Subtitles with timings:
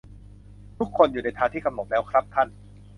[0.77, 2.47] ทุกคนอยู่ในทางที่กำหนดแล้วครับท่าน